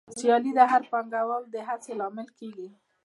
[0.19, 2.67] سیالي د هر پانګوال د هڅې لامل کېږي